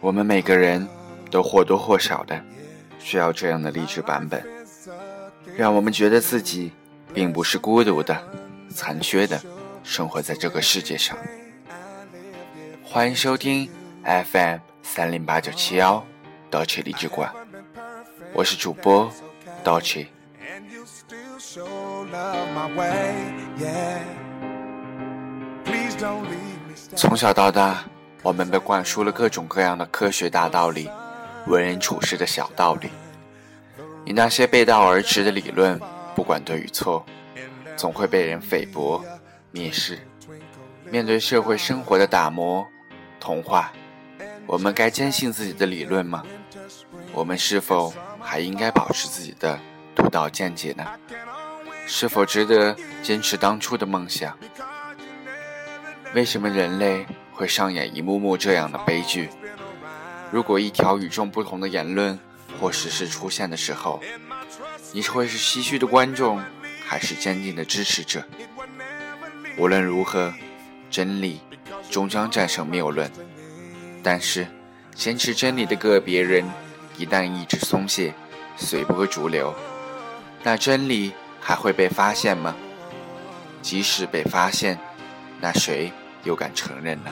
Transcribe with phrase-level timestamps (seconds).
[0.00, 0.86] 我们每个人
[1.30, 2.40] 都或多或少的
[2.98, 4.44] 需要这样的励志版本，
[5.56, 6.72] 让我们觉得自己
[7.12, 8.16] 并不是孤独的、
[8.68, 9.40] 残缺的，
[9.82, 11.16] 生活在这个世界上。
[12.82, 13.68] 欢迎收听
[14.04, 16.04] FM 三零八九七幺
[16.50, 17.32] 刀切励志馆，
[18.34, 19.10] 我是主播
[19.62, 20.06] 刀切。
[26.94, 27.84] 从小到大。
[28.24, 30.90] 我们被灌输了各种各样的科学大道理、
[31.46, 32.88] 为人处事的小道理。
[34.02, 35.78] 你那些背道而驰的理论，
[36.16, 37.04] 不管对与错，
[37.76, 39.04] 总会被人菲薄、
[39.52, 39.98] 蔑视。
[40.90, 42.66] 面对社会生活的打磨、
[43.20, 43.70] 同化，
[44.46, 46.24] 我们该坚信自己的理论吗？
[47.12, 49.60] 我们是否还应该保持自己的
[49.94, 50.84] 独到见解呢？
[51.86, 54.34] 是否值得坚持当初的梦想？
[56.14, 57.06] 为什么人类？
[57.34, 59.28] 会上演一幕幕这样的悲剧。
[60.30, 62.18] 如果一条与众不同的言论
[62.60, 64.00] 或实事出现的时候，
[64.92, 66.40] 你会是唏嘘的观众，
[66.86, 68.24] 还是坚定的支持者？
[69.56, 70.32] 无论如何，
[70.90, 71.40] 真理
[71.90, 73.10] 终将战胜谬论。
[74.02, 74.46] 但是，
[74.94, 76.44] 坚持真理的个别人，
[76.96, 78.14] 一旦意志松懈，
[78.56, 79.54] 随波逐流，
[80.42, 82.54] 那真理还会被发现吗？
[83.62, 84.78] 即使被发现，
[85.40, 85.92] 那谁？
[86.24, 87.10] 又敢承认呢？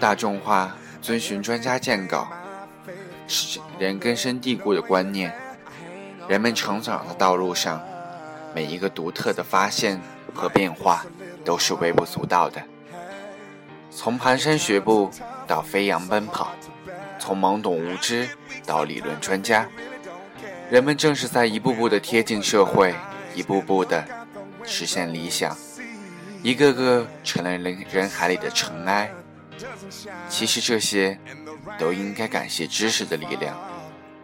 [0.00, 2.28] 大众化遵循专家建稿，
[3.28, 5.32] 是人根深蒂固的观念。
[6.28, 7.82] 人们成长的道路上，
[8.54, 10.00] 每一个独特的发现
[10.34, 11.04] 和变化
[11.44, 12.62] 都是微不足道的。
[13.90, 15.10] 从蹒跚学步
[15.46, 16.52] 到飞扬奔跑，
[17.18, 18.28] 从懵懂无知
[18.64, 19.68] 到理论专家，
[20.70, 22.94] 人们正是在一步步的贴近社会，
[23.34, 24.04] 一步步的
[24.64, 25.56] 实现理想。
[26.42, 29.10] 一个个成了人人海里的尘埃。
[30.28, 31.18] 其实这些
[31.78, 33.56] 都应该感谢知识的力量，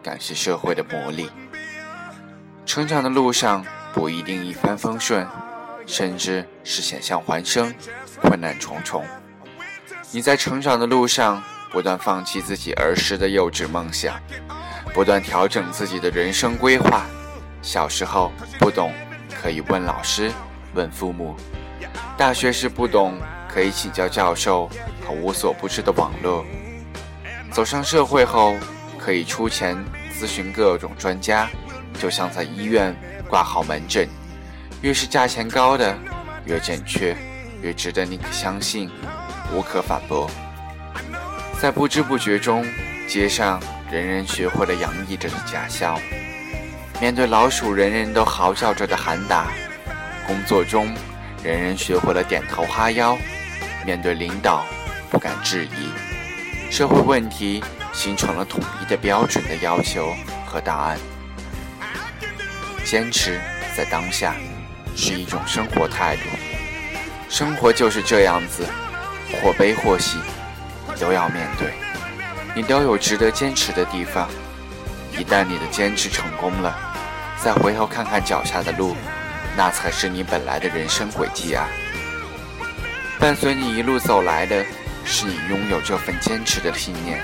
[0.03, 1.29] 感谢社会的磨砺。
[2.65, 5.25] 成长的路上不一定一帆风顺，
[5.85, 7.73] 甚至是险象环生，
[8.21, 9.05] 困难重重。
[10.11, 11.41] 你在成长的路上
[11.71, 14.19] 不断放弃自己儿时的幼稚梦想，
[14.93, 17.05] 不断调整自己的人生规划。
[17.61, 18.91] 小时候不懂，
[19.41, 20.31] 可以问老师，
[20.73, 21.35] 问父母。
[22.19, 24.69] 大学时不懂，可以请教教授
[25.07, 26.43] 和无所不知的网络；
[27.49, 28.57] 走上社会后，
[28.97, 29.77] 可以出钱
[30.13, 31.47] 咨询各种专家，
[31.97, 32.93] 就像在医院
[33.29, 34.05] 挂号门诊，
[34.81, 35.97] 越是价钱高的，
[36.43, 37.15] 越准确，
[37.61, 38.91] 越值得你相信，
[39.53, 40.29] 无可反驳。
[41.61, 42.65] 在不知不觉中，
[43.07, 45.95] 街上人人学会了洋溢着的假笑；
[46.99, 49.45] 面对老鼠，人人都嚎叫着的喊打；
[50.27, 50.93] 工作中。
[51.43, 53.17] 人人学会了点头哈腰，
[53.85, 54.65] 面对领导
[55.09, 57.63] 不敢质疑，社会问题
[57.93, 60.13] 形成了统一的标准的要求
[60.45, 60.97] 和答案。
[62.83, 63.39] 坚持
[63.77, 64.35] 在当下
[64.95, 66.23] 是一种生活态度，
[67.29, 68.65] 生活就是这样子，
[69.41, 70.17] 或悲或喜，
[70.99, 71.71] 都要面对，
[72.53, 74.27] 你都有值得坚持的地方。
[75.17, 76.77] 一旦你的坚持成功了，
[77.41, 78.95] 再回头看看脚下的路。
[79.59, 81.67] 那才是你本来的人生轨迹啊！
[83.19, 84.65] 伴随你一路走来的，
[85.03, 87.21] 是你拥有这份坚持的信念。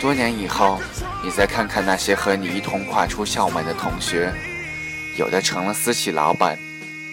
[0.00, 0.80] 多年以后，
[1.22, 4.32] 你再看看那些和你一同跨出校门的同学，
[5.18, 6.58] 有的成了私企老板，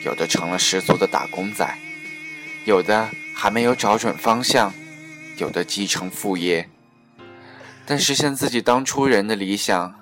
[0.06, 1.70] 有的成了十足的打工仔，
[2.64, 4.74] 有的还没有找准方向，
[5.36, 6.70] 有的继承副业，
[7.86, 9.94] 但实现自己当初人的理想，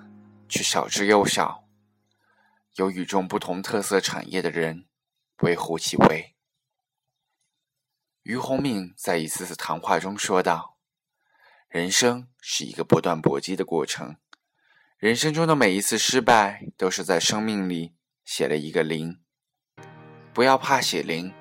[0.48, 1.64] 却少之又少。
[2.78, 4.86] 有与众不同特色产业的人，
[5.42, 6.36] 微乎其微。
[8.22, 10.78] 俞洪敏在一次次谈话中说道
[11.70, 14.18] ：“人生是一个不断搏击的过程，
[15.00, 19.20] 人生中的每一次失败，都是在生命里写了一个零。
[20.32, 21.34] 不要怕写零，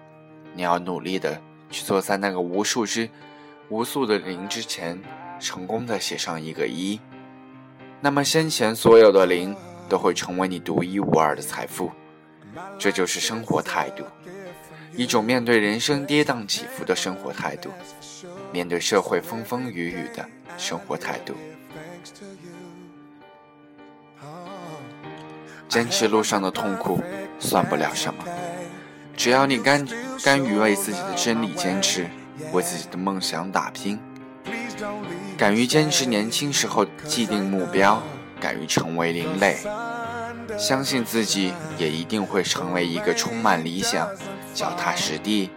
[0.54, 3.10] 你要努力的去做，在那个无数之
[3.68, 4.98] 无数的零之前，
[5.38, 6.98] 成功的写上一个一。
[8.00, 9.54] 那么先前所有的零。”
[9.88, 11.90] 都会成为你独一无二的财富，
[12.78, 14.04] 这就是生活态度，
[14.94, 17.70] 一种面对人生跌宕起伏的生活态度，
[18.52, 21.34] 面对社会风风雨雨的生活态度。
[25.68, 27.00] 坚持路上的痛苦
[27.38, 28.24] 算不了什么，
[29.16, 29.86] 只要你甘
[30.24, 32.06] 甘于为自己的真理坚持，
[32.52, 33.98] 为自己的梦想打拼，
[35.36, 38.02] 敢于坚持年轻时候既定目标。
[38.40, 39.56] 敢于成为另类，
[40.58, 44.08] 相信自己也一定会成为一个充满理想、
[44.54, 45.50] 脚踏实地、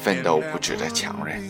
[0.00, 1.42] 奋斗不止的强人。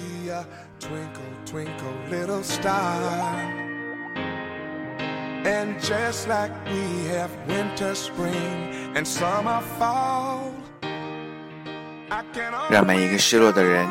[12.70, 13.86] 让每一个失落的人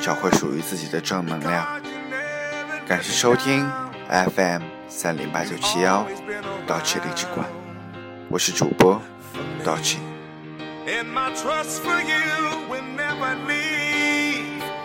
[0.00, 1.80] 找回属于自己的正能量。
[2.86, 3.70] 感谢收听
[4.08, 4.62] FM
[4.94, 6.06] 三零八九七幺，
[6.66, 7.48] 道奇励志馆，
[8.28, 9.00] 我是主播
[9.64, 9.74] 道